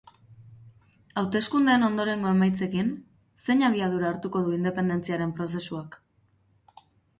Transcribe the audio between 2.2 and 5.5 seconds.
emaitzekin, zein abiadura hartuko du independentziaren